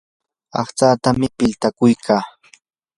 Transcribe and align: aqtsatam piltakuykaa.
aqtsatam 0.59 1.17
piltakuykaa. 1.37 2.23